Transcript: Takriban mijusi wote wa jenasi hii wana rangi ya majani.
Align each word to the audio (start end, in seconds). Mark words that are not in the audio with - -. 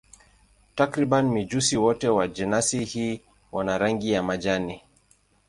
Takriban 0.75 1.29
mijusi 1.29 1.77
wote 1.77 2.09
wa 2.09 2.27
jenasi 2.27 2.83
hii 2.85 3.21
wana 3.51 3.77
rangi 3.77 4.11
ya 4.11 4.23
majani. 4.23 4.81